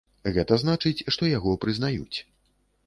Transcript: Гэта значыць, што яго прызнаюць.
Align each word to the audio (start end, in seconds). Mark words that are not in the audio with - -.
Гэта 0.37 0.57
значыць, 0.63 1.05
што 1.17 1.31
яго 1.37 1.51
прызнаюць. 1.67 2.17